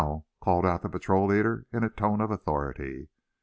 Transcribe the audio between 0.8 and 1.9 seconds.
the patrol leader, in a